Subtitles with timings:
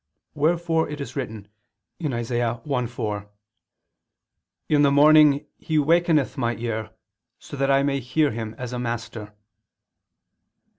[0.33, 1.47] Wherefore it is written
[1.99, 2.59] (Isa.
[2.65, 3.27] 1:4):
[4.67, 6.89] "In the morning He wakeneth my ear,
[7.37, 9.35] so that I may hear Him as a master."